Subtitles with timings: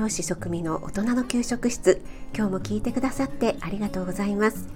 [0.00, 2.00] 養士食味の大人の給食室。
[2.34, 4.66] 今日も聞いてくださってありがとうございます。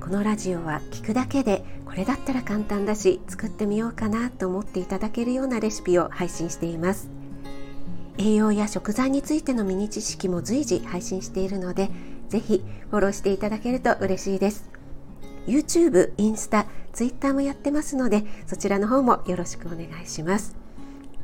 [0.00, 7.10] このラジオは聞くだけでこれだったら簡単だし作ってみようかなと思っていただけるようなレシピを配信しています。
[8.16, 11.90] 栄養や食材についてのミニ知識も随時配信しているので
[12.28, 14.70] ぜひフォローしていただけると嬉しいです。
[15.48, 20.54] YouTube、インスタ、Twitter もやってますのでそちらの方もよろしくお願いします。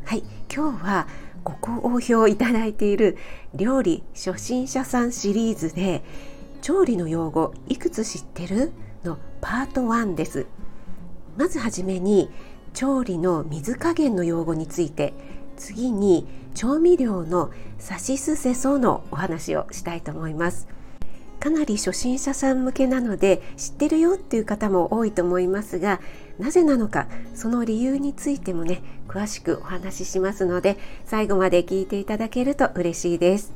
[0.05, 1.06] はい今日は
[1.46, 3.16] ご好評いただいている
[3.55, 6.02] 料理初心者さんシリーズで
[6.60, 8.72] 調理の用語いくつ知ってる
[9.05, 10.46] のパート1です。
[11.36, 12.30] まずはじめに
[12.74, 15.14] 調理の水加減の用語について
[15.56, 20.66] 次に調味料のさしすせそのお話をしたいと思います。
[21.40, 26.00] かなり初心者さん向けなので知ってるよっていう方も多いと思いますが
[26.38, 33.52] なぜなのかその理由についてもね詳しくお話ししますので最後まで聞いていただけると嬉しいです。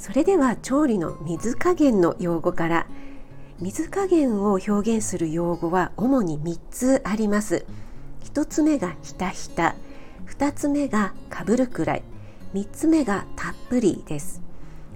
[0.00, 2.86] それでは調理の水加減の用語から。
[3.60, 7.66] 水加減を表現する用語は主に3つあります。
[8.24, 9.76] 1つ目がひたひた。
[10.26, 12.02] 2つ目がかぶるくらい。
[12.54, 14.49] 3つ目がたっぷりです。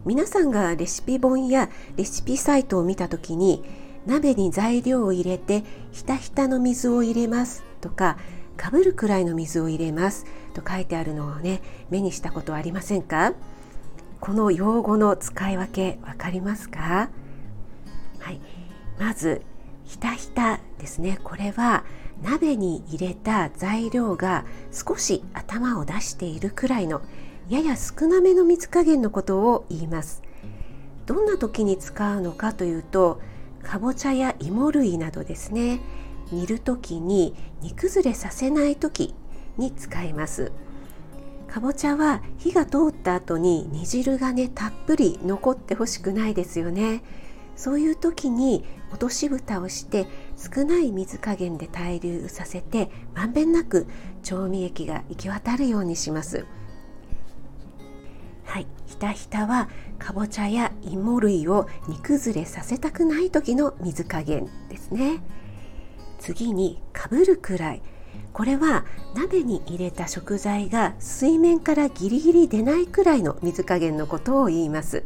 [0.05, 3.65] 皆さんがレシピ本やレシピサイトを見た時に
[4.05, 8.19] 鍋に材料を入れてひたひたの水を入れますとか
[8.57, 13.33] かぶるくらいの水を入れますと書いてあるのをね目にしたことありませんか？
[14.21, 17.09] この用語の使い分けわかりますか？
[18.21, 18.41] はい。
[18.99, 19.43] まず
[19.85, 21.19] ひたひたですね。
[21.25, 21.85] これは
[22.23, 27.03] 鍋に入れた材料が少し頭を出しているくらいの
[27.49, 30.23] やや少なめの水加減のことを言います。
[31.07, 33.21] どんな時に使うのかというと
[33.63, 35.81] かぼちゃや芋類などですね。
[36.33, 39.15] 煮る時に煮崩れさせない時
[39.59, 40.53] に使います。
[41.47, 47.03] かぼちゃは火が通った後に煮汁がねたっぷり残ってほしくないですよね。
[47.57, 53.87] そういう時に落とし蓋をして少ない水加減で対流させてまんべんなく
[54.23, 56.47] 調味液が行き渡るようにします。
[58.55, 65.25] はい、ひたひたはかぼちゃや芋類を煮崩れさせたくない時の水加減ですね。
[66.21, 67.83] 次にかぶるくらい。
[68.33, 68.85] これは
[69.17, 75.03] 鍋に入れた食材が水面からギリギリ出ないくらいの水加減のことを言います。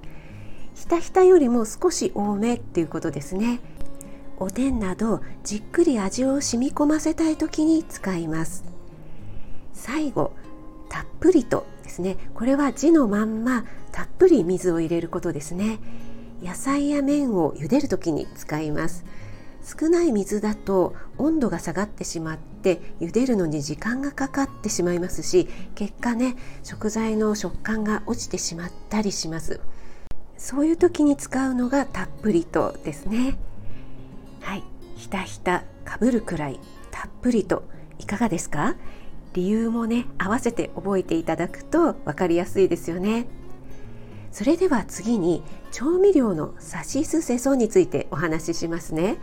[0.75, 3.61] ひたひたよりも少し多めっていうことですね。
[4.37, 8.63] おでんなどじっくり味を染み込ませたい時に使います。
[9.73, 10.33] 最後
[10.91, 12.19] たっぷりとですね。
[12.35, 15.79] これは字のまんまたっぷり水を入れることですね。
[16.43, 19.07] 野菜や麺を茹でる時に使います。
[19.65, 29.61] 少ない水だと温度が下がってしまって茹でるのに時間がかかってしまいますし結果ね食材の食感が落ちてしまったりします。
[30.37, 33.39] そういう時に使うのがたっぷりとですね。
[34.41, 34.63] はい。
[34.97, 36.61] ひたひたかぶるくらい
[36.91, 37.65] たっぷりと。
[37.99, 38.77] いかがですか？
[39.35, 43.27] 理由もね合わせて覚えていただくと分かりやすいですよね。
[44.31, 49.19] それでは次に調味料のさしすせそについてお話ししますね。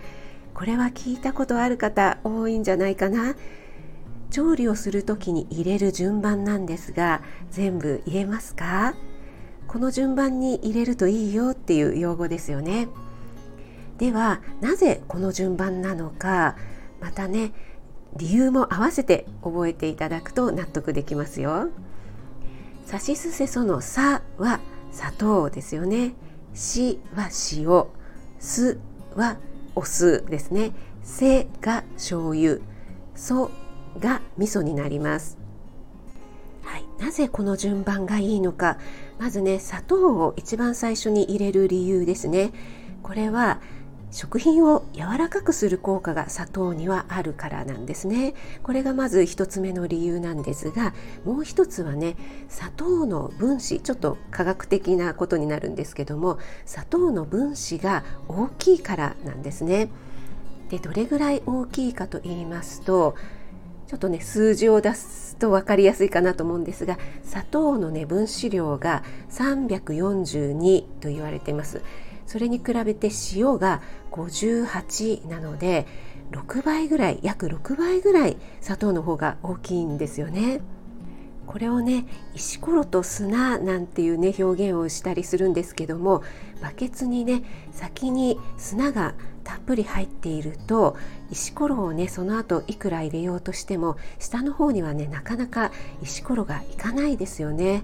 [0.53, 3.35] これは聞いたことある方多いんじゃないかな。
[4.31, 8.95] 調理をする時に入れる順番なんですが全部言えますか？
[9.67, 12.87] この順番に入れるといいよっていう用語ですよね。
[13.97, 16.57] ではなぜこの順番なのか
[16.99, 17.53] またね
[18.18, 21.70] 理由も合わせて覚えていただくと納得できますよ。
[22.86, 24.59] さしすせその「さ」は
[24.92, 26.14] 砂糖ですよね。
[26.53, 27.86] しは塩、
[28.40, 28.80] す
[29.16, 29.38] は
[29.76, 30.72] お酢ですね。
[31.03, 32.59] せが醤油、
[33.16, 33.52] そ
[34.00, 35.38] が味噌になります。
[36.64, 38.78] はい、なぜこの順番がいいのか。
[39.20, 42.53] まずね、砂糖を一番最初に入れる理由ですね。
[43.03, 43.59] これは
[44.16, 48.34] 食品を柔らかくする効果が砂糖にはあるからなんですね。
[48.64, 50.94] これがまず一つ目の理由なんですが
[51.26, 52.16] もう一つはね
[52.47, 59.90] 砂糖の分子ちょっと科学的なことになるんですけども砂糖の分子が大きいからなんですね。
[60.70, 63.16] でどれぐらい大きいかと言いますと
[63.88, 71.82] ちょっとね数字を出すと分かりやすいかなと思うんですが砂糖のね分子量が342と言われてます。
[72.25, 73.81] それに比べて塩が
[74.11, 75.85] 58なので
[76.31, 80.61] 6倍ぐらい約6倍ぐらい砂糖の方が大きいんですよね。
[81.45, 86.23] これをね石ころと砂なんていうね表現をしたりするんですけども
[86.61, 89.13] バケツにね先に砂が
[89.43, 90.97] たっぷり入っていると
[91.31, 97.83] 石ころをねその後いくら入れようとしても下の方にはねなかなか石ころがいかないですよね。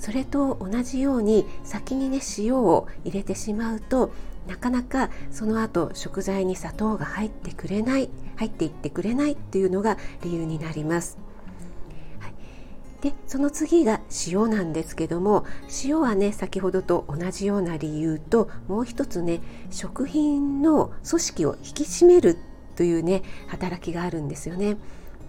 [0.00, 4.12] それと同じように先にね塩を入れてしまうと
[4.48, 11.18] なかなかその後食材に砂糖が入ってくれない入っていってくれないっていうのが理由になります。
[13.02, 15.46] でその次が塩なんですけども
[15.84, 22.36] 塩はね先ほどと同じような理由ともう一つね食品の組織を引き締める
[22.76, 24.76] というね働きがあるんですよね。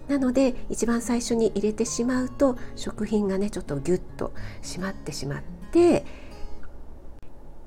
[0.08, 4.32] なので一番最初に入れてしまうと食品がねちょっとギュッと
[4.62, 6.04] 締まってしまって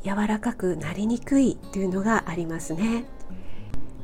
[0.04, 3.06] 柔らかくなりにくいというのがありますね。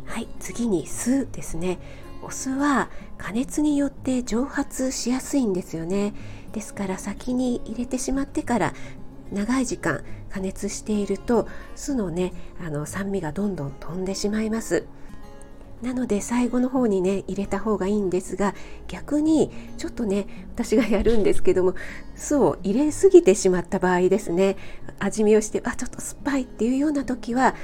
[0.05, 1.79] はい次に酢ですね。
[2.23, 6.13] お酢は加熱によって蒸発しやすいんですよね。
[6.53, 8.73] ですから先に入れてしまってから
[9.31, 12.33] 長い時間加熱していると酢のね
[12.65, 14.85] あの酸味がどんどん飛んでしまいます。
[15.81, 18.53] なので最後の方にね入れた方がいいんですが
[18.87, 21.75] 逆にちょっとね私がやるんですけども
[22.15, 24.57] 酢を入れすぎてしまった場合ですね
[24.99, 27.55] 味見をしてあちょっと酸っぱいっていうような時は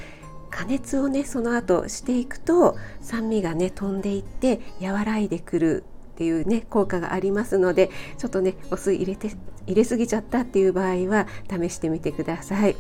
[0.50, 5.84] 加熱をねその後していくと酸味がね飛んでいって和らいでくる
[6.14, 9.32] っていうね効果がありますのでちょっとねお酢入れて
[9.68, 12.76] 入れすぎちゃったっていう場合は試してみてください。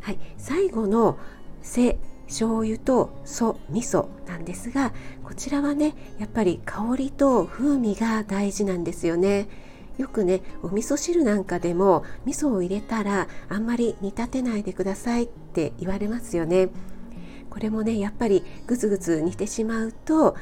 [0.00, 1.18] はい、最後の
[1.60, 4.92] 背醤油と素味噌なんですが
[5.24, 9.48] こちらはねやっぱり香りと風味が大事なんですよね。
[9.98, 16.68] よくねお味噌汁なんかでも味噌を入れたらあんまり煮立てないでくださいって言われますよね
[17.50, 20.36] これもねやっぱりぐつぐつ煮てしまうと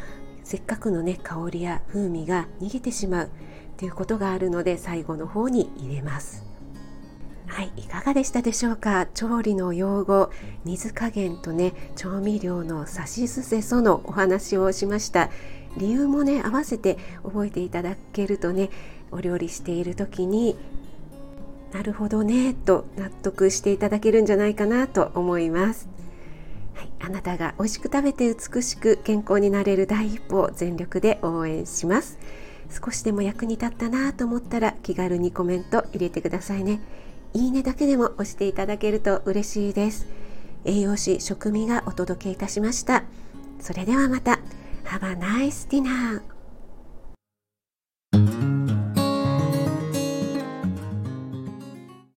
[0.44, 3.30] せっかくのね香りや風味が逃げてしまう
[3.78, 6.45] ということがあるので最後の方に入れます
[7.46, 9.06] はい、いかがでしたでしょうか？
[9.14, 10.30] 調理の用語
[10.64, 15.30] 水加減とね調味料のさしすせそのお話をしました
[15.78, 18.70] 理由もね合わせて覚えていただけるとね
[19.10, 20.56] お料理している時に
[21.72, 25.88] なるほどねと納得していただけるんじゃないかなと思います。
[26.74, 32.18] はい、あなたが美味しく食べて美しく健康になれる第一歩を全力で応援します。
[32.70, 36.80] 少しでも役に立ったなと思ったら気軽にコメント入れてくださいね。
[37.36, 40.06] いいねだけでも押していただけると嬉しいです。
[40.64, 43.04] 栄養士食味がお届けいたしました。
[43.60, 44.40] それではまた。
[44.84, 46.35] Have a nice dinner!